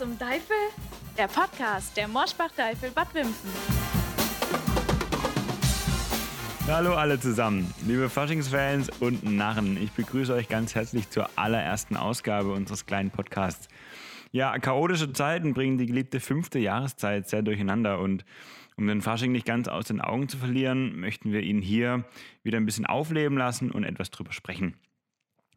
zum 0.00 0.18
Teufel? 0.18 0.56
Der 1.18 1.28
Podcast 1.28 1.94
der 1.94 2.08
Morschbach-Teufel 2.08 2.90
Bad 2.90 3.12
Wimpfen. 3.12 3.50
Hallo 6.66 6.94
alle 6.94 7.20
zusammen, 7.20 7.70
liebe 7.86 8.08
Faschingsfans 8.08 8.88
und 9.00 9.22
Narren. 9.24 9.76
Ich 9.76 9.92
begrüße 9.92 10.32
euch 10.32 10.48
ganz 10.48 10.74
herzlich 10.74 11.10
zur 11.10 11.28
allerersten 11.36 11.98
Ausgabe 11.98 12.50
unseres 12.50 12.86
kleinen 12.86 13.10
Podcasts. 13.10 13.68
Ja, 14.32 14.58
chaotische 14.58 15.12
Zeiten 15.12 15.52
bringen 15.52 15.76
die 15.76 15.84
geliebte 15.84 16.18
fünfte 16.18 16.58
Jahreszeit 16.58 17.28
sehr 17.28 17.42
durcheinander 17.42 17.98
und 17.98 18.24
um 18.78 18.86
den 18.86 19.02
Fasching 19.02 19.32
nicht 19.32 19.44
ganz 19.44 19.68
aus 19.68 19.84
den 19.84 20.00
Augen 20.00 20.30
zu 20.30 20.38
verlieren, 20.38 20.98
möchten 20.98 21.30
wir 21.30 21.42
ihn 21.42 21.60
hier 21.60 22.06
wieder 22.42 22.56
ein 22.56 22.64
bisschen 22.64 22.86
aufleben 22.86 23.36
lassen 23.36 23.70
und 23.70 23.84
etwas 23.84 24.10
drüber 24.10 24.32
sprechen. 24.32 24.78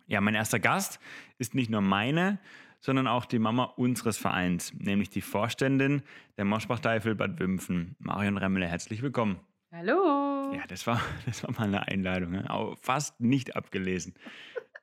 Ja, 0.05 0.19
mein 0.19 0.35
erster 0.35 0.59
Gast 0.59 0.99
ist 1.37 1.55
nicht 1.55 1.69
nur 1.69 1.79
meine, 1.79 2.39
sondern 2.83 3.07
auch 3.07 3.25
die 3.25 3.39
Mama 3.39 3.63
unseres 3.63 4.17
Vereins, 4.17 4.73
nämlich 4.73 5.09
die 5.09 5.21
Vorständin 5.21 6.03
der 6.37 6.43
Moschbach-Teufel 6.43 7.15
Bad 7.15 7.39
Wimpfen, 7.39 7.95
Marion 7.97 8.37
Remmele. 8.37 8.67
Herzlich 8.67 9.01
willkommen. 9.01 9.39
Hallo. 9.71 10.53
Ja, 10.53 10.67
das 10.67 10.85
war, 10.85 11.01
das 11.25 11.43
war 11.43 11.51
mal 11.51 11.63
eine 11.63 11.87
Einladung. 11.87 12.31
Ne? 12.31 12.49
Auch 12.49 12.77
fast 12.81 13.21
nicht 13.21 13.55
abgelesen. 13.55 14.13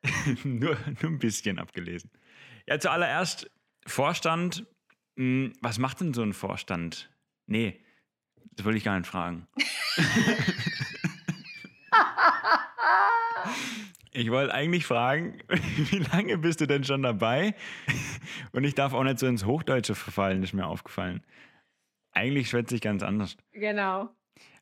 nur, 0.43 0.75
nur 1.01 1.11
ein 1.11 1.19
bisschen 1.19 1.59
abgelesen. 1.59 2.09
Ja, 2.67 2.79
zuallererst 2.79 3.51
Vorstand. 3.85 4.65
Hm, 5.15 5.53
was 5.61 5.77
macht 5.77 6.01
denn 6.01 6.15
so 6.15 6.23
ein 6.23 6.33
Vorstand? 6.33 7.11
Nee, 7.45 7.79
das 8.53 8.65
wollte 8.65 8.79
ich 8.79 8.83
gar 8.83 8.97
nicht 8.97 9.07
fragen. 9.07 9.47
Ich 14.13 14.29
wollte 14.29 14.53
eigentlich 14.53 14.85
fragen, 14.85 15.41
wie 15.47 15.99
lange 15.99 16.37
bist 16.37 16.59
du 16.59 16.67
denn 16.67 16.83
schon 16.83 17.01
dabei? 17.01 17.55
Und 18.51 18.65
ich 18.65 18.75
darf 18.75 18.93
auch 18.93 19.03
nicht 19.03 19.19
so 19.19 19.27
ins 19.27 19.45
Hochdeutsche 19.45 19.95
verfallen, 19.95 20.43
ist 20.43 20.53
mir 20.53 20.67
aufgefallen. 20.67 21.23
Eigentlich 22.11 22.49
schwätze 22.49 22.75
ich 22.75 22.81
ganz 22.81 23.03
anders. 23.03 23.37
Genau. 23.53 24.09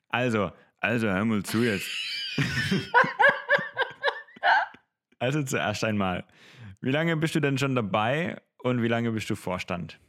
Also, 0.09 0.51
also 0.77 1.07
hör 1.07 1.25
mal 1.25 1.41
zu 1.43 1.63
jetzt. 1.63 1.89
also 5.19 5.41
zuerst 5.41 5.83
einmal, 5.83 6.25
wie 6.81 6.91
lange 6.91 7.17
bist 7.17 7.33
du 7.33 7.39
denn 7.39 7.57
schon 7.57 7.75
dabei 7.75 8.39
und 8.59 8.83
wie 8.83 8.87
lange 8.87 9.11
bist 9.11 9.29
du 9.31 9.35
Vorstand? 9.35 9.99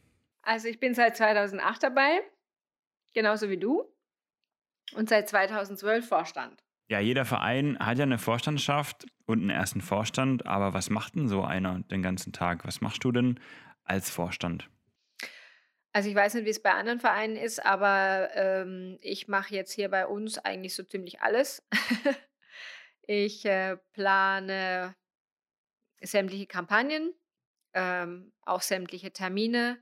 Also 0.43 0.69
ich 0.69 0.81
bin 0.81 0.95
seit 0.95 1.17
2008 1.17 1.83
dabei, 1.83 2.23
genauso 3.15 3.49
wie 3.49 3.59
du. 3.59 3.85
Und 4.95 5.09
seit 5.09 5.29
2012 5.29 6.07
Vorstand. 6.07 6.63
Ja, 6.91 6.99
jeder 6.99 7.25
Verein 7.25 7.79
hat 7.79 7.99
ja 7.99 8.03
eine 8.03 8.19
Vorstandschaft 8.19 9.07
und 9.25 9.43
einen 9.43 9.51
ersten 9.51 9.81
Vorstand, 9.81 10.47
aber 10.47 10.75
was 10.75 10.91
macht 10.91 11.15
denn 11.15 11.29
so 11.29 11.45
einer 11.45 11.79
den 11.85 12.03
ganzen 12.03 12.33
Tag? 12.33 12.67
Was 12.67 12.81
machst 12.81 13.05
du 13.05 13.13
denn 13.13 13.39
als 13.85 14.11
Vorstand? 14.11 14.69
Also 15.93 16.11
ich 16.11 16.17
weiß 16.17 16.35
nicht, 16.35 16.47
wie 16.47 16.51
es 16.51 16.61
bei 16.61 16.73
anderen 16.73 16.99
Vereinen 16.99 17.37
ist, 17.37 17.65
aber 17.65 18.31
ähm, 18.35 18.99
ich 19.03 19.29
mache 19.29 19.55
jetzt 19.55 19.71
hier 19.71 19.89
bei 19.89 20.05
uns 20.05 20.39
eigentlich 20.39 20.75
so 20.75 20.83
ziemlich 20.83 21.21
alles. 21.21 21.65
ich 23.03 23.45
äh, 23.45 23.77
plane 23.93 24.97
sämtliche 26.01 26.47
Kampagnen, 26.47 27.15
ähm, 27.73 28.33
auch 28.43 28.63
sämtliche 28.63 29.13
Termine. 29.13 29.79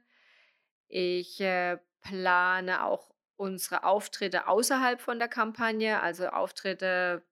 Ich 0.89 1.41
äh, 1.41 1.78
plane 2.03 2.84
auch 2.84 3.11
unsere 3.39 3.84
Auftritte 3.84 4.48
außerhalb 4.48 5.00
von 5.00 5.19
der 5.19 5.28
Kampagne, 5.28 6.00
also 6.03 6.28
Auftritte 6.28 7.22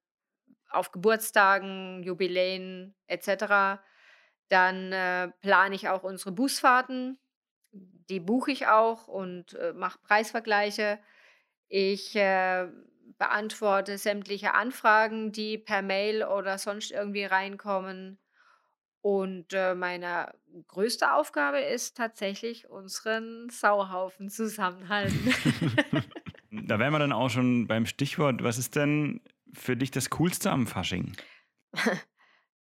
auf 0.71 0.93
Geburtstagen, 0.93 2.03
Jubiläen 2.03 2.95
etc. 3.07 3.81
Dann 4.49 4.93
äh, 4.93 5.29
plane 5.41 5.75
ich 5.75 5.89
auch 5.89 6.03
unsere 6.03 6.33
Busfahrten. 6.33 7.19
Die 7.73 8.21
buche 8.21 8.53
ich 8.53 8.69
auch 8.69 9.09
und 9.09 9.55
äh, 9.55 9.73
mache 9.73 9.99
Preisvergleiche. 9.99 10.99
Ich 11.69 12.15
äh, 12.15 12.69
beantworte 13.19 13.99
sämtliche 13.99 14.55
Anfragen, 14.55 15.33
die 15.33 15.59
per 15.59 15.83
Mail 15.83 16.25
oder 16.25 16.59
sonst 16.59 16.93
irgendwie 16.93 17.25
reinkommen. 17.25 18.19
Und 19.07 19.53
äh, 19.53 19.77
meine 19.77 20.35
größte 20.67 21.13
Aufgabe 21.13 21.61
ist 21.61 21.97
tatsächlich, 21.97 22.69
unseren 22.69 23.49
Sauhaufen 23.51 24.31
zusammenhalten. 24.31 25.33
da 26.51 26.81
wären 26.81 26.93
wir 26.93 26.99
dann 26.99 27.13
auch 27.13 27.31
schon 27.31 27.69
beim 27.69 27.87
Stichwort. 27.87 28.43
Was 28.43 28.59
ist 28.59 28.75
denn 28.75 29.21
für 29.55 29.77
dich 29.77 29.93
das 29.93 30.11
Coolste 30.11 30.51
am 30.51 30.67
Fasching? 30.67 31.17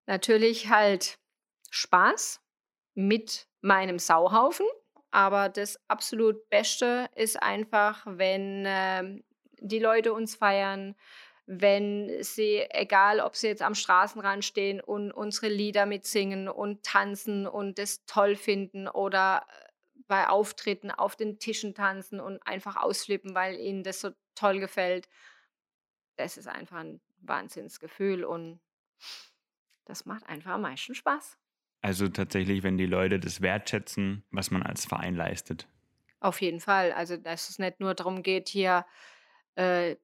Natürlich 0.06 0.68
halt 0.68 1.18
Spaß 1.70 2.40
mit 2.94 3.48
meinem 3.60 3.98
Sauhaufen. 3.98 4.66
Aber 5.10 5.48
das 5.48 5.80
absolut 5.88 6.48
Beste 6.48 7.10
ist 7.16 7.42
einfach, 7.42 8.06
wenn 8.06 8.66
äh, 8.66 9.20
die 9.58 9.80
Leute 9.80 10.12
uns 10.12 10.36
feiern, 10.36 10.94
wenn 11.46 12.22
sie, 12.22 12.66
egal 12.70 13.20
ob 13.20 13.36
sie 13.36 13.46
jetzt 13.46 13.62
am 13.62 13.76
Straßenrand 13.76 14.44
stehen 14.44 14.80
und 14.80 15.12
unsere 15.12 15.48
Lieder 15.48 15.86
mitsingen 15.86 16.48
und 16.48 16.82
tanzen 16.82 17.46
und 17.46 17.78
das 17.78 18.04
toll 18.04 18.34
finden 18.34 18.88
oder 18.88 19.46
äh, 19.48 19.66
bei 20.08 20.28
Auftritten 20.28 20.90
auf 20.90 21.16
den 21.16 21.38
Tischen 21.38 21.74
tanzen 21.74 22.20
und 22.20 22.44
einfach 22.46 22.76
ausflippen, 22.76 23.34
weil 23.34 23.56
ihnen 23.56 23.84
das 23.84 24.00
so 24.00 24.10
toll 24.34 24.58
gefällt. 24.58 25.08
Das 26.16 26.36
ist 26.36 26.48
einfach 26.48 26.78
ein 26.78 27.00
Wahnsinnsgefühl 27.20 28.24
und 28.24 28.60
das 29.84 30.04
macht 30.04 30.26
einfach 30.26 30.52
am 30.52 30.62
meisten 30.62 30.94
Spaß. 30.94 31.38
Also 31.80 32.08
tatsächlich, 32.08 32.64
wenn 32.64 32.76
die 32.76 32.86
Leute 32.86 33.20
das 33.20 33.40
wertschätzen, 33.40 34.24
was 34.30 34.50
man 34.50 34.62
als 34.62 34.84
Verein 34.84 35.14
leistet. 35.14 35.68
Auf 36.18 36.40
jeden 36.40 36.60
Fall. 36.60 36.92
Also, 36.92 37.16
dass 37.16 37.48
es 37.50 37.58
nicht 37.60 37.78
nur 37.78 37.94
darum 37.94 38.22
geht, 38.22 38.48
hier 38.48 38.84
äh, 39.54 39.96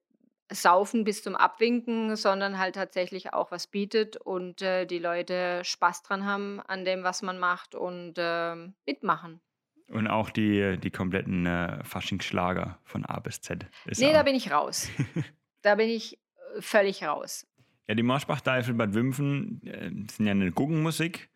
Saufen 0.53 1.03
bis 1.03 1.23
zum 1.23 1.35
Abwinken, 1.35 2.15
sondern 2.15 2.57
halt 2.57 2.75
tatsächlich 2.75 3.33
auch 3.33 3.51
was 3.51 3.67
bietet 3.67 4.17
und 4.17 4.61
äh, 4.61 4.85
die 4.85 4.99
Leute 4.99 5.61
Spaß 5.63 6.03
dran 6.03 6.25
haben 6.25 6.59
an 6.61 6.85
dem, 6.85 7.03
was 7.03 7.21
man 7.21 7.39
macht 7.39 7.75
und 7.75 8.13
äh, 8.17 8.55
mitmachen. 8.85 9.41
Und 9.87 10.07
auch 10.07 10.29
die, 10.29 10.77
die 10.77 10.91
kompletten 10.91 11.45
äh, 11.45 11.83
Faschingsschlager 11.83 12.79
von 12.83 13.05
A 13.05 13.19
bis 13.19 13.41
Z. 13.41 13.65
Ist 13.85 13.99
nee, 13.99 14.13
da 14.13 14.23
bin 14.23 14.35
ich 14.35 14.51
raus. 14.51 14.89
da 15.61 15.75
bin 15.75 15.89
ich 15.89 16.17
äh, 16.55 16.61
völlig 16.61 17.03
raus. 17.03 17.45
Ja, 17.87 17.95
die 17.95 18.03
Marschbach-Teufel 18.03 18.73
Bad 18.73 18.93
Wimpfen 18.93 19.61
äh, 19.65 19.89
sind 20.11 20.25
ja 20.25 20.31
eine 20.31 20.51
Guggenmusik. 20.51 21.29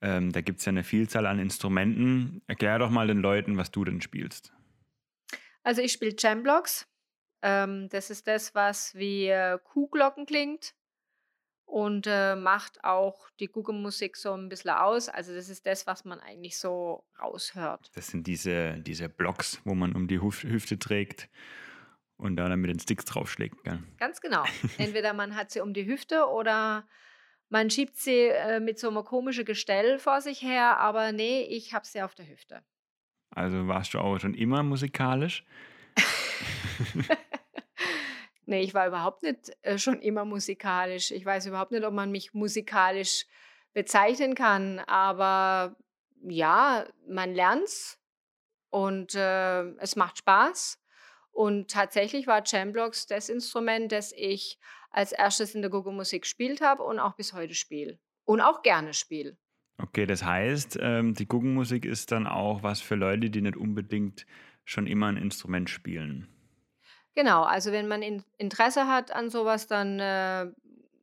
Ähm, 0.00 0.32
da 0.32 0.40
gibt 0.40 0.58
es 0.58 0.64
ja 0.64 0.70
eine 0.70 0.82
Vielzahl 0.82 1.26
an 1.26 1.38
Instrumenten. 1.38 2.42
Erklär 2.48 2.78
doch 2.80 2.90
mal 2.90 3.06
den 3.06 3.18
Leuten, 3.18 3.56
was 3.56 3.70
du 3.70 3.84
denn 3.84 4.00
spielst. 4.00 4.52
Also 5.62 5.80
ich 5.80 5.92
spiele 5.92 6.14
Jamblocks. 6.18 6.88
Ähm, 7.42 7.88
das 7.88 8.10
ist 8.10 8.26
das, 8.28 8.54
was 8.54 8.94
wie 8.94 9.26
äh, 9.26 9.58
Kuhglocken 9.62 10.26
klingt 10.26 10.74
und 11.72 12.06
äh, 12.06 12.36
macht 12.36 12.84
auch 12.84 13.30
die 13.40 13.48
Guggenmusik 13.48 14.16
so 14.16 14.34
ein 14.34 14.48
bisschen 14.48 14.70
aus. 14.70 15.08
Also 15.08 15.34
das 15.34 15.48
ist 15.48 15.66
das, 15.66 15.86
was 15.86 16.04
man 16.04 16.20
eigentlich 16.20 16.58
so 16.58 17.04
raushört. 17.18 17.90
Das 17.94 18.08
sind 18.08 18.26
diese, 18.26 18.74
diese 18.78 19.08
Blocks, 19.08 19.60
wo 19.64 19.74
man 19.74 19.94
um 19.94 20.06
die 20.06 20.20
Hüf 20.20 20.44
Hüfte 20.44 20.78
trägt 20.78 21.28
und 22.16 22.36
dann 22.36 22.60
mit 22.60 22.70
den 22.70 22.78
Sticks 22.78 23.06
draufschlägt. 23.06 23.64
Gell? 23.64 23.82
Ganz 23.98 24.20
genau. 24.20 24.44
Entweder 24.78 25.12
man 25.12 25.34
hat 25.34 25.50
sie 25.50 25.60
um 25.60 25.74
die 25.74 25.86
Hüfte 25.86 26.26
oder 26.28 26.86
man 27.48 27.70
schiebt 27.70 27.96
sie 27.96 28.28
äh, 28.28 28.60
mit 28.60 28.78
so 28.78 28.88
einem 28.88 29.02
komischen 29.02 29.44
Gestell 29.44 29.98
vor 29.98 30.20
sich 30.20 30.42
her, 30.42 30.78
aber 30.78 31.12
nee, 31.12 31.42
ich 31.42 31.74
habe 31.74 31.86
sie 31.86 32.02
auf 32.02 32.14
der 32.14 32.28
Hüfte. 32.28 32.62
Also 33.30 33.66
warst 33.66 33.94
du 33.94 33.98
auch 33.98 34.18
schon 34.18 34.34
immer 34.34 34.62
musikalisch? 34.62 35.44
nee, 38.46 38.62
ich 38.62 38.74
war 38.74 38.86
überhaupt 38.86 39.22
nicht 39.22 39.52
äh, 39.62 39.78
schon 39.78 40.00
immer 40.00 40.24
musikalisch. 40.24 41.10
Ich 41.10 41.24
weiß 41.24 41.46
überhaupt 41.46 41.72
nicht, 41.72 41.84
ob 41.84 41.94
man 41.94 42.10
mich 42.10 42.34
musikalisch 42.34 43.26
bezeichnen 43.72 44.34
kann, 44.34 44.80
aber 44.80 45.76
ja, 46.22 46.86
man 47.08 47.34
lernt's 47.34 47.98
und 48.70 49.14
äh, 49.14 49.62
es 49.78 49.96
macht 49.96 50.18
Spaß. 50.18 50.78
Und 51.30 51.70
tatsächlich 51.70 52.26
war 52.26 52.42
Jamblocks 52.44 53.06
das 53.06 53.28
Instrument, 53.28 53.90
das 53.90 54.12
ich 54.12 54.58
als 54.90 55.12
erstes 55.12 55.54
in 55.54 55.62
der 55.62 55.70
Gogo-Musik 55.70 56.22
gespielt 56.22 56.60
habe 56.60 56.82
und 56.82 56.98
auch 56.98 57.14
bis 57.14 57.32
heute 57.32 57.54
spiele. 57.54 57.98
Und 58.24 58.40
auch 58.40 58.62
gerne 58.62 58.92
spiele. 58.92 59.36
Okay, 59.78 60.06
das 60.06 60.22
heißt, 60.22 60.78
ähm, 60.80 61.14
die 61.14 61.26
Guggenmusik 61.26 61.84
ist 61.84 62.12
dann 62.12 62.26
auch 62.26 62.62
was 62.62 62.80
für 62.80 62.94
Leute, 62.94 63.30
die 63.30 63.40
nicht 63.40 63.56
unbedingt 63.56 64.26
schon 64.64 64.86
immer 64.86 65.08
ein 65.08 65.16
Instrument 65.16 65.70
spielen. 65.70 66.28
Genau, 67.14 67.42
also 67.42 67.72
wenn 67.72 67.88
man 67.88 68.02
Interesse 68.38 68.86
hat 68.86 69.10
an 69.10 69.28
sowas, 69.28 69.66
dann 69.66 70.00
äh, 70.00 70.46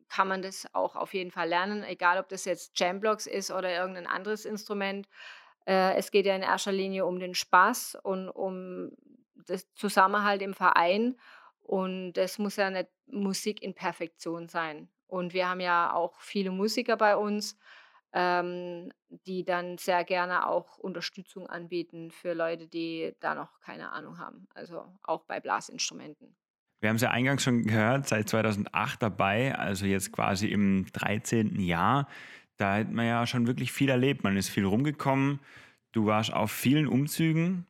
kann 0.10 0.28
man 0.28 0.42
das 0.42 0.68
auch 0.74 0.96
auf 0.96 1.14
jeden 1.14 1.32
Fall 1.32 1.48
lernen, 1.48 1.84
egal 1.84 2.18
ob 2.20 2.30
das 2.30 2.46
jetzt 2.46 2.80
Jamblocks 2.80 3.28
ist 3.28 3.52
oder 3.52 3.72
irgendein 3.72 4.08
anderes 4.08 4.46
Instrument. 4.46 5.08
Äh, 5.68 5.96
es 5.98 6.10
geht 6.10 6.26
ja 6.26 6.36
in 6.36 6.42
erster 6.42 6.72
Linie 6.72 7.06
um 7.06 7.20
den 7.20 7.36
Spaß 7.36 7.98
und 8.02 8.28
um 8.30 8.92
das 9.46 9.72
Zusammenhalt 9.76 10.42
im 10.42 10.56
Verein. 10.56 11.16
Und 11.62 12.18
es 12.18 12.40
muss 12.40 12.56
ja 12.56 12.72
nicht 12.72 12.90
Musik 13.06 13.62
in 13.62 13.76
Perfektion 13.76 14.48
sein. 14.48 14.90
Und 15.06 15.34
wir 15.34 15.48
haben 15.48 15.60
ja 15.60 15.94
auch 15.94 16.20
viele 16.20 16.50
Musiker 16.50 16.98
bei 16.98 17.16
uns. 17.16 17.56
Ähm, 18.14 18.92
die 19.10 19.44
dann 19.44 19.78
sehr 19.78 20.04
gerne 20.04 20.48
auch 20.48 20.78
Unterstützung 20.78 21.48
anbieten 21.48 22.12
für 22.12 22.34
Leute, 22.34 22.68
die 22.68 23.16
da 23.20 23.36
noch 23.36 23.60
keine 23.60 23.92
Ahnung 23.92 24.18
haben. 24.18 24.48
Also 24.54 24.86
auch 25.04 25.24
bei 25.26 25.40
Blasinstrumenten. 25.40 26.36
Wir 26.82 26.90
haben 26.90 26.96
es 26.96 27.02
ja 27.02 27.12
eingangs 27.12 27.44
schon 27.44 27.64
gehört, 27.64 28.08
seit 28.08 28.30
2008 28.30 29.02
dabei, 29.02 29.54
also 29.56 29.86
jetzt 29.86 30.14
quasi 30.14 30.48
im 30.48 30.86
13. 30.94 31.60
Jahr. 31.60 32.08
Da 32.58 32.76
hat 32.78 32.92
man 32.92 33.06
ja 33.06 33.28
schon 33.28 33.48
wirklich 33.48 33.72
viel 33.72 33.90
erlebt. 33.90 34.24
Man 34.24 34.38
ist 34.38 34.50
viel 34.50 34.66
rumgekommen. 34.66 35.40
Du 35.92 36.06
warst 36.06 36.32
auf 36.34 36.52
vielen 36.52 36.88
Umzügen. 36.88 37.66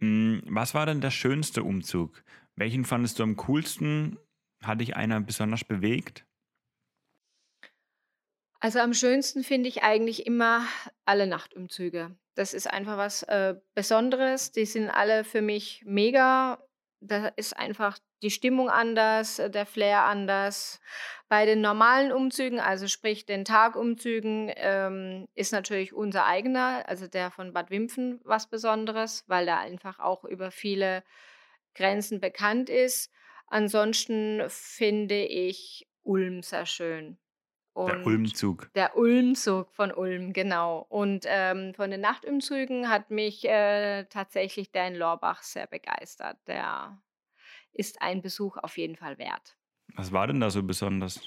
Hm, 0.00 0.42
was 0.46 0.74
war 0.74 0.86
denn 0.86 1.00
der 1.00 1.10
schönste 1.10 1.62
Umzug? 1.62 2.24
Welchen 2.56 2.84
fandest 2.84 3.18
du 3.18 3.22
am 3.22 3.36
coolsten? 3.36 4.18
Hat 4.62 4.80
dich 4.80 4.96
einer 4.96 5.20
besonders 5.20 5.64
bewegt? 5.64 6.24
Also 8.64 8.78
am 8.78 8.94
schönsten 8.94 9.42
finde 9.42 9.68
ich 9.68 9.82
eigentlich 9.82 10.24
immer 10.24 10.64
alle 11.04 11.26
Nachtumzüge. 11.26 12.14
Das 12.36 12.54
ist 12.54 12.70
einfach 12.70 12.96
was 12.96 13.24
äh, 13.24 13.56
Besonderes. 13.74 14.52
Die 14.52 14.66
sind 14.66 14.88
alle 14.88 15.24
für 15.24 15.42
mich 15.42 15.82
mega. 15.84 16.62
Da 17.00 17.26
ist 17.34 17.56
einfach 17.56 17.98
die 18.22 18.30
Stimmung 18.30 18.70
anders, 18.70 19.40
äh, 19.40 19.50
der 19.50 19.66
Flair 19.66 20.04
anders. 20.04 20.80
Bei 21.28 21.44
den 21.44 21.60
normalen 21.60 22.12
Umzügen, 22.12 22.60
also 22.60 22.86
sprich 22.86 23.26
den 23.26 23.44
Tagumzügen, 23.44 24.52
ähm, 24.54 25.26
ist 25.34 25.52
natürlich 25.52 25.92
unser 25.92 26.24
eigener, 26.26 26.84
also 26.88 27.08
der 27.08 27.32
von 27.32 27.52
Bad 27.52 27.70
Wimpfen, 27.70 28.20
was 28.22 28.48
Besonderes, 28.48 29.24
weil 29.26 29.44
der 29.44 29.58
einfach 29.58 29.98
auch 29.98 30.22
über 30.22 30.52
viele 30.52 31.02
Grenzen 31.74 32.20
bekannt 32.20 32.70
ist. 32.70 33.10
Ansonsten 33.48 34.40
finde 34.46 35.24
ich 35.24 35.88
Ulm 36.04 36.44
sehr 36.44 36.66
schön. 36.66 37.18
Der 37.74 38.06
Ulmzug. 38.06 38.70
der 38.74 38.96
Ulmzug 38.96 39.72
von 39.72 39.92
Ulm, 39.92 40.32
genau. 40.32 40.84
Und 40.88 41.24
ähm, 41.26 41.72
von 41.74 41.90
den 41.90 42.02
Nachtumzügen 42.02 42.88
hat 42.88 43.10
mich 43.10 43.44
äh, 43.48 44.04
tatsächlich 44.04 44.70
der 44.72 44.88
in 44.88 44.96
Lorbach 44.96 45.42
sehr 45.42 45.66
begeistert. 45.66 46.36
Der 46.46 47.00
ist 47.72 48.02
ein 48.02 48.20
Besuch 48.20 48.58
auf 48.58 48.76
jeden 48.76 48.96
Fall 48.96 49.18
wert. 49.18 49.56
Was 49.94 50.12
war 50.12 50.26
denn 50.26 50.40
da 50.40 50.50
so 50.50 50.62
besonders? 50.62 51.20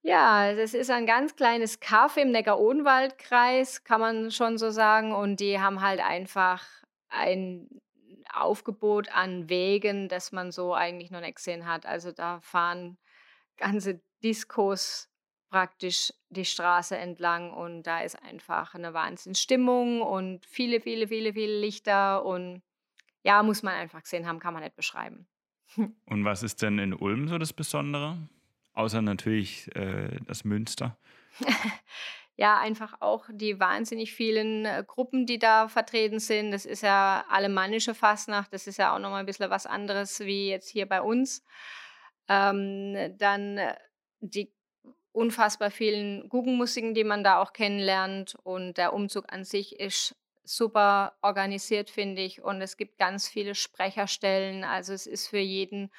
Ja, 0.00 0.54
das 0.54 0.74
ist 0.74 0.90
ein 0.90 1.06
ganz 1.06 1.34
kleines 1.34 1.80
Kaff 1.80 2.16
im 2.16 2.30
Neckar-Odenwald-Kreis, 2.30 3.84
kann 3.84 4.00
man 4.00 4.30
schon 4.30 4.58
so 4.58 4.70
sagen. 4.70 5.14
Und 5.14 5.40
die 5.40 5.60
haben 5.60 5.80
halt 5.80 6.00
einfach 6.00 6.62
ein 7.08 7.68
Aufgebot 8.32 9.08
an 9.10 9.48
Wegen, 9.48 10.08
das 10.08 10.32
man 10.32 10.52
so 10.52 10.74
eigentlich 10.74 11.10
noch 11.10 11.20
nicht 11.20 11.36
gesehen 11.36 11.66
hat. 11.66 11.86
Also 11.86 12.12
da 12.12 12.40
fahren 12.40 12.98
ganze 13.56 14.00
Diskos 14.22 15.08
praktisch 15.50 16.12
die 16.30 16.44
Straße 16.44 16.96
entlang 16.96 17.52
und 17.52 17.84
da 17.84 18.00
ist 18.00 18.20
einfach 18.22 18.74
eine 18.74 18.92
Wahnsinnsstimmung 18.92 20.02
und 20.02 20.44
viele, 20.46 20.80
viele, 20.80 21.08
viele, 21.08 21.32
viele 21.32 21.60
Lichter 21.60 22.24
und 22.24 22.62
ja, 23.22 23.42
muss 23.42 23.62
man 23.62 23.74
einfach 23.74 24.02
gesehen 24.02 24.26
haben, 24.26 24.38
kann 24.38 24.52
man 24.54 24.62
nicht 24.62 24.76
beschreiben. 24.76 25.26
Und 26.06 26.24
was 26.24 26.42
ist 26.42 26.62
denn 26.62 26.78
in 26.78 26.92
Ulm 26.92 27.26
so 27.26 27.38
das 27.38 27.52
Besondere? 27.52 28.18
Außer 28.74 29.02
natürlich 29.02 29.74
äh, 29.74 30.18
das 30.26 30.44
Münster. 30.44 30.98
ja, 32.36 32.58
einfach 32.58 33.00
auch 33.00 33.26
die 33.32 33.58
wahnsinnig 33.58 34.12
vielen 34.12 34.66
äh, 34.66 34.84
Gruppen, 34.86 35.26
die 35.26 35.38
da 35.38 35.68
vertreten 35.68 36.18
sind. 36.18 36.50
Das 36.50 36.66
ist 36.66 36.82
ja 36.82 37.24
alemannische 37.28 37.94
Fastnacht, 37.94 38.52
das 38.52 38.66
ist 38.66 38.78
ja 38.78 38.94
auch 38.94 38.98
nochmal 38.98 39.20
ein 39.20 39.26
bisschen 39.26 39.50
was 39.50 39.66
anderes 39.66 40.20
wie 40.20 40.50
jetzt 40.50 40.68
hier 40.68 40.86
bei 40.86 41.00
uns. 41.00 41.44
Ähm, 42.28 43.16
dann 43.16 43.58
äh, 43.58 43.76
die 44.20 44.52
unfassbar 45.14 45.70
vielen 45.70 46.28
Guggenmusiken, 46.28 46.92
die 46.92 47.04
man 47.04 47.24
da 47.24 47.40
auch 47.40 47.52
kennenlernt. 47.52 48.36
Und 48.42 48.76
der 48.76 48.92
Umzug 48.92 49.32
an 49.32 49.44
sich 49.44 49.78
ist 49.78 50.16
super 50.42 51.16
organisiert, 51.22 51.88
finde 51.88 52.22
ich. 52.22 52.42
Und 52.42 52.60
es 52.60 52.76
gibt 52.76 52.98
ganz 52.98 53.28
viele 53.28 53.54
Sprecherstellen. 53.54 54.64
Also 54.64 54.92
es 54.92 55.06
ist 55.06 55.28
für 55.28 55.38
jeden 55.38 55.90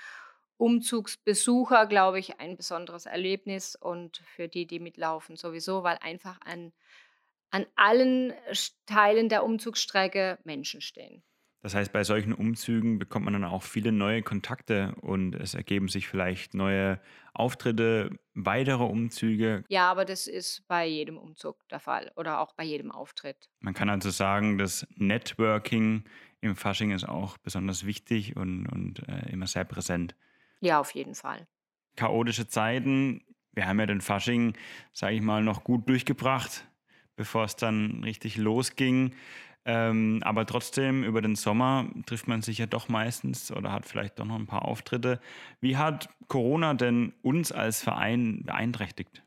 Umzugsbesucher, 0.58 1.86
glaube 1.86 2.20
ich, 2.20 2.40
ein 2.40 2.56
besonderes 2.58 3.06
Erlebnis 3.06 3.76
und 3.76 4.18
für 4.36 4.48
die, 4.48 4.68
die 4.68 4.80
mitlaufen, 4.80 5.36
sowieso, 5.36 5.84
weil 5.84 5.98
einfach 6.02 6.40
an, 6.46 6.72
an 7.52 7.66
allen 7.76 8.34
Teilen 8.86 9.30
der 9.30 9.44
Umzugsstrecke 9.44 10.38
Menschen 10.44 10.82
stehen. 10.82 11.24
Das 11.66 11.74
heißt, 11.74 11.92
bei 11.92 12.04
solchen 12.04 12.32
Umzügen 12.32 13.00
bekommt 13.00 13.26
man 13.26 13.34
dann 13.34 13.44
auch 13.44 13.64
viele 13.64 13.92
neue 13.92 14.22
Kontakte 14.22 14.94
und 15.02 15.34
es 15.34 15.56
ergeben 15.56 15.88
sich 15.88 16.08
vielleicht 16.08 16.54
neue 16.54 17.00
Auftritte, 17.34 18.12
weitere 18.36 18.84
Umzüge. 18.84 19.64
Ja, 19.68 19.90
aber 19.90 20.06
das 20.06 20.28
ist 20.28 20.68
bei 20.68 20.86
jedem 20.86 21.18
Umzug 21.18 21.68
der 21.70 21.80
Fall 21.80 22.12
oder 22.18 22.40
auch 22.40 22.54
bei 22.54 22.64
jedem 22.64 22.92
Auftritt. 22.92 23.50
Man 23.62 23.74
kann 23.74 23.90
also 23.90 24.12
sagen, 24.12 24.60
das 24.60 24.86
Networking 24.94 26.04
im 26.40 26.56
Fasching 26.56 26.92
ist 26.92 27.10
auch 27.10 27.40
besonders 27.40 27.84
wichtig 27.84 28.36
und, 28.36 28.68
und 28.68 29.00
äh, 29.10 29.32
immer 29.32 29.48
sehr 29.48 29.66
präsent. 29.66 30.16
Ja, 30.62 30.80
auf 30.80 30.92
jeden 30.92 31.16
Fall. 31.16 31.48
Chaotische 31.96 32.48
Zeiten. 32.48 33.26
Wir 33.54 33.66
haben 33.66 33.80
ja 33.80 33.88
den 33.88 34.02
Fasching, 34.02 34.54
sage 34.94 35.16
ich 35.16 35.22
mal, 35.24 35.42
noch 35.42 35.64
gut 35.64 35.90
durchgebracht, 35.90 36.68
bevor 37.16 37.46
es 37.46 37.56
dann 37.56 38.04
richtig 38.04 38.38
losging. 38.38 39.16
Ähm, 39.68 40.22
aber 40.24 40.46
trotzdem, 40.46 41.04
über 41.04 41.22
den 41.22 41.36
Sommer 41.36 41.90
trifft 42.06 42.28
man 42.28 42.44
sich 42.44 42.60
ja 42.60 42.68
doch 42.68 42.88
meistens 42.88 43.52
oder 43.52 43.72
hat 43.72 43.88
vielleicht 43.88 44.20
doch 44.20 44.26
noch 44.26 44.36
ein 44.36 44.46
paar 44.46 44.66
Auftritte. 44.66 45.20
Wie 45.60 45.76
hat 45.76 46.08
Corona 46.28 46.76
denn 46.76 47.14
uns 47.24 47.52
als 47.52 47.82
Verein 47.82 48.44
beeinträchtigt? 48.46 49.24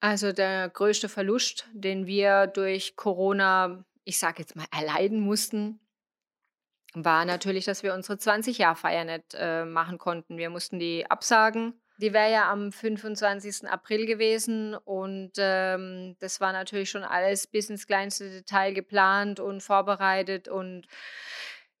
Also 0.00 0.32
der 0.32 0.68
größte 0.68 1.08
Verlust, 1.08 1.68
den 1.72 2.06
wir 2.06 2.48
durch 2.48 2.96
Corona, 2.96 3.84
ich 4.04 4.18
sage 4.18 4.40
jetzt 4.40 4.56
mal, 4.56 4.66
erleiden 4.70 5.20
mussten, 5.20 5.78
war 6.92 7.24
natürlich, 7.24 7.64
dass 7.64 7.82
wir 7.82 7.94
unsere 7.94 8.18
20-Jahr-Feier 8.18 9.04
nicht 9.04 9.34
äh, 9.34 9.64
machen 9.64 9.98
konnten. 9.98 10.36
Wir 10.36 10.50
mussten 10.50 10.78
die 10.78 11.08
absagen 11.08 11.74
die 11.98 12.12
wäre 12.12 12.32
ja 12.32 12.50
am 12.50 12.72
25. 12.72 13.68
April 13.68 14.06
gewesen 14.06 14.74
und 14.74 15.32
ähm, 15.38 16.16
das 16.18 16.40
war 16.40 16.52
natürlich 16.52 16.90
schon 16.90 17.04
alles 17.04 17.46
bis 17.46 17.70
ins 17.70 17.86
kleinste 17.86 18.30
Detail 18.30 18.72
geplant 18.72 19.40
und 19.40 19.62
vorbereitet 19.62 20.48
und 20.48 20.86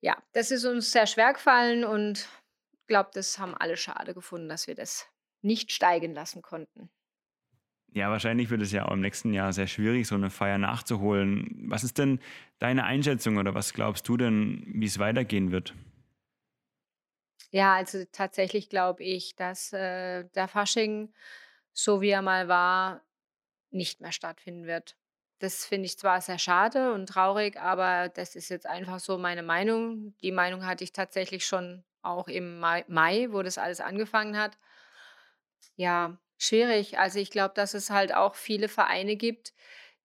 ja, 0.00 0.16
das 0.32 0.50
ist 0.50 0.64
uns 0.64 0.92
sehr 0.92 1.06
schwer 1.06 1.32
gefallen 1.32 1.84
und 1.84 2.28
ich 2.72 2.86
glaube, 2.86 3.10
das 3.14 3.38
haben 3.38 3.54
alle 3.54 3.76
schade 3.76 4.14
gefunden, 4.14 4.48
dass 4.48 4.66
wir 4.66 4.74
das 4.74 5.08
nicht 5.42 5.72
steigen 5.72 6.14
lassen 6.14 6.42
konnten. 6.42 6.90
Ja, 7.94 8.10
wahrscheinlich 8.10 8.50
wird 8.50 8.60
es 8.60 8.72
ja 8.72 8.86
auch 8.86 8.92
im 8.92 9.00
nächsten 9.00 9.32
Jahr 9.32 9.52
sehr 9.52 9.68
schwierig, 9.68 10.08
so 10.08 10.16
eine 10.16 10.28
Feier 10.28 10.58
nachzuholen. 10.58 11.66
Was 11.68 11.84
ist 11.84 11.96
denn 11.98 12.18
deine 12.58 12.84
Einschätzung 12.84 13.36
oder 13.36 13.54
was 13.54 13.72
glaubst 13.72 14.08
du 14.08 14.16
denn, 14.16 14.64
wie 14.66 14.86
es 14.86 14.98
weitergehen 14.98 15.52
wird? 15.52 15.74
Ja, 17.54 17.74
also 17.76 18.04
tatsächlich 18.10 18.68
glaube 18.68 19.04
ich, 19.04 19.36
dass 19.36 19.72
äh, 19.72 20.24
der 20.34 20.48
Fasching, 20.48 21.14
so 21.72 22.00
wie 22.00 22.08
er 22.10 22.20
mal 22.20 22.48
war, 22.48 23.00
nicht 23.70 24.00
mehr 24.00 24.12
stattfinden 24.12 24.66
wird. 24.66 24.96
Das 25.40 25.64
finde 25.66 25.86
ich 25.86 25.98
zwar 25.98 26.20
sehr 26.20 26.38
schade 26.38 26.92
und 26.94 27.08
traurig, 27.08 27.56
aber 27.60 28.08
das 28.08 28.36
ist 28.36 28.48
jetzt 28.50 28.66
einfach 28.66 29.00
so 29.00 29.18
meine 29.18 29.42
Meinung. 29.44 30.16
Die 30.22 30.32
Meinung 30.32 30.66
hatte 30.66 30.84
ich 30.84 30.92
tatsächlich 30.92 31.46
schon 31.46 31.84
auch 32.02 32.28
im 32.28 32.60
Mai, 32.60 33.28
wo 33.30 33.42
das 33.42 33.58
alles 33.58 33.80
angefangen 33.80 34.38
hat. 34.38 34.58
Ja, 35.76 36.18
schwierig. 36.38 36.98
Also 36.98 37.18
ich 37.18 37.30
glaube, 37.30 37.54
dass 37.54 37.74
es 37.74 37.90
halt 37.90 38.14
auch 38.14 38.34
viele 38.34 38.68
Vereine 38.68 39.16
gibt, 39.16 39.52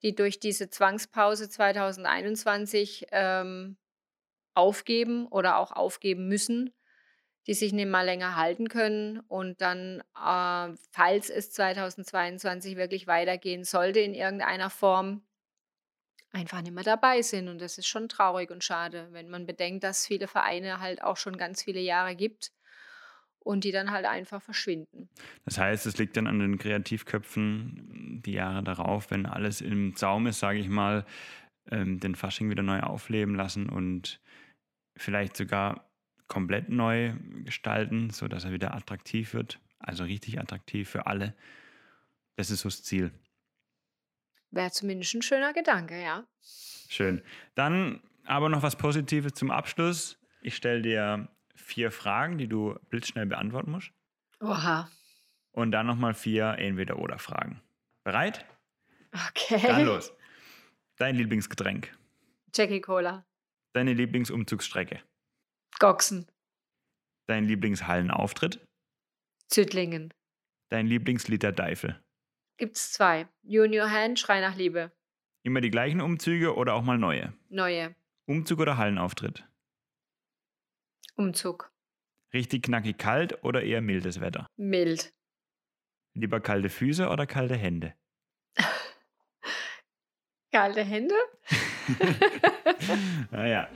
die 0.02 0.16
durch 0.16 0.40
diese 0.40 0.70
Zwangspause 0.70 1.50
2021 1.50 3.08
ähm, 3.12 3.78
aufgeben 4.56 5.28
oder 5.28 5.58
auch 5.58 5.72
aufgeben 5.74 6.28
müssen 6.28 6.74
die 7.48 7.54
sich 7.54 7.74
nicht 7.74 7.88
mal 7.88 8.06
länger 8.06 8.36
halten 8.36 8.68
können 8.70 9.20
und 9.28 9.62
dann, 9.62 10.02
äh, 10.16 10.76
falls 10.92 11.30
es 11.30 11.52
2022 11.52 12.76
wirklich 12.76 13.08
weitergehen 13.08 13.64
sollte 13.64 14.00
in 14.00 14.14
irgendeiner 14.14 14.70
Form, 14.70 15.24
einfach 16.32 16.62
nicht 16.62 16.74
mehr 16.74 16.84
dabei 16.84 17.22
sind. 17.22 17.48
Und 17.48 17.60
das 17.60 17.78
ist 17.78 17.88
schon 17.88 18.10
traurig 18.10 18.52
und 18.52 18.64
schade, 18.64 19.08
wenn 19.12 19.30
man 19.30 19.46
bedenkt, 19.46 19.84
dass 19.84 20.06
viele 20.06 20.28
Vereine 20.28 20.80
halt 20.80 21.02
auch 21.02 21.18
schon 21.18 21.38
ganz 21.38 21.64
viele 21.64 21.80
Jahre 21.80 22.16
gibt 22.16 22.52
und 23.40 23.64
die 23.64 23.72
dann 23.72 23.92
halt 23.92 24.06
einfach 24.06 24.42
verschwinden. 24.42 25.10
Das 25.46 25.58
heißt, 25.58 25.86
es 25.86 25.98
liegt 25.98 26.18
dann 26.18 26.28
an 26.28 26.40
den 26.40 26.58
Kreativköpfen 26.58 28.22
die 28.24 28.34
Jahre 28.34 28.64
darauf, 28.64 29.12
wenn 29.12 29.26
alles 29.26 29.62
im 29.62 29.96
Zaum 29.96 30.28
ist, 30.28 30.40
sage 30.40 30.60
ich 30.60 30.70
mal, 30.70 31.06
ähm, 31.72 32.00
den 32.00 32.16
Fasching 32.16 32.50
wieder 32.50 32.64
neu 32.64 32.82
aufleben 32.82 33.36
lassen 33.36 33.70
und 33.70 34.20
vielleicht 34.98 35.38
sogar 35.38 35.89
komplett 36.30 36.70
neu 36.70 37.14
gestalten, 37.44 38.10
sodass 38.12 38.46
er 38.46 38.52
wieder 38.54 38.74
attraktiv 38.74 39.34
wird. 39.34 39.60
Also 39.80 40.06
richtig 40.06 40.40
attraktiv 40.40 40.90
für 40.90 41.06
alle. 41.08 41.36
Das 42.38 42.50
ist 42.52 42.62
so 42.62 42.70
das 42.70 42.84
Ziel. 42.84 43.12
Wäre 44.52 44.72
zumindest 44.72 45.14
ein 45.16 45.22
schöner 45.22 45.52
Gedanke, 45.54 46.02
ja. 46.02 46.26
Schön. 46.88 47.22
Dann 47.56 48.02
aber 48.26 48.48
noch 48.50 48.64
was 48.64 48.78
Positives 48.78 49.34
zum 49.34 49.52
Abschluss. 49.52 50.18
Ich 50.42 50.56
stelle 50.56 50.82
dir 50.82 51.28
vier 51.56 51.92
Fragen, 51.92 52.38
die 52.38 52.48
du 52.48 52.76
blitzschnell 52.90 53.26
beantworten 53.26 53.72
musst. 53.72 53.92
Oha. 54.40 54.90
und 55.52 55.72
dann 55.74 55.86
nochmal 55.88 56.14
vier 56.14 56.56
Entweder-Oder-Fragen. 56.58 57.62
Bereit? 58.06 58.46
Okay. 59.28 59.60
Dann 59.68 59.86
los. 59.86 60.14
Dein 60.98 61.16
Lieblingsgetränk. 61.16 61.92
Jackie 62.56 62.80
Cola. 62.80 63.26
Deine 63.74 63.94
Lieblingsumzugsstrecke. 63.94 65.02
Goxen. 65.80 66.28
Dein 67.28 67.46
Lieblingshallenauftritt. 67.46 68.60
Züttlingen. 69.48 70.14
Dein 70.70 70.88
Lieblingsliter 70.88 71.54
Deifel. 71.54 72.04
Gibt's 72.58 72.92
zwei. 72.92 73.28
Junior 73.44 73.90
Hand, 73.90 74.20
Schrei 74.20 74.42
nach 74.42 74.56
Liebe. 74.58 74.92
Immer 75.44 75.62
die 75.62 75.72
gleichen 75.72 76.02
Umzüge 76.02 76.56
oder 76.56 76.74
auch 76.74 76.84
mal 76.84 76.98
neue? 76.98 77.34
Neue. 77.48 77.96
Umzug 78.26 78.60
oder 78.60 78.78
Hallenauftritt? 78.78 79.48
Umzug. 81.16 81.72
Richtig 82.34 82.64
knackig 82.64 82.98
kalt 82.98 83.44
oder 83.44 83.64
eher 83.64 83.82
mildes 83.82 84.20
Wetter? 84.20 84.48
Mild. 84.58 85.14
Lieber 86.14 86.42
kalte 86.42 86.70
Füße 86.70 87.08
oder 87.08 87.26
kalte 87.26 87.56
Hände? 87.56 87.96
Kalte 90.52 90.84
Hände? 90.84 91.16
naja. 93.32 93.68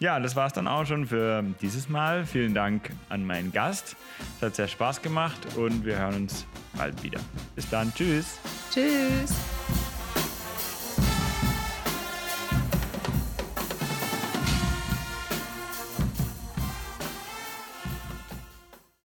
Ja, 0.00 0.20
das 0.20 0.36
war 0.36 0.46
es 0.46 0.52
dann 0.52 0.68
auch 0.68 0.86
schon 0.86 1.06
für 1.06 1.44
dieses 1.60 1.88
Mal. 1.88 2.24
Vielen 2.24 2.54
Dank 2.54 2.90
an 3.08 3.24
meinen 3.24 3.50
Gast. 3.50 3.96
Es 4.36 4.42
hat 4.42 4.54
sehr 4.54 4.68
Spaß 4.68 5.02
gemacht 5.02 5.40
und 5.56 5.84
wir 5.84 5.98
hören 5.98 6.14
uns 6.14 6.46
bald 6.76 7.02
wieder. 7.02 7.20
Bis 7.56 7.68
dann. 7.68 7.92
Tschüss. 7.94 8.38
Tschüss. 8.72 9.34